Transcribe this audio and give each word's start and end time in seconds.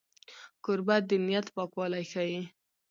کوربه 0.63 0.95
د 1.09 1.11
نیت 1.27 1.47
پاکوالی 1.55 2.03
ښيي. 2.11 2.41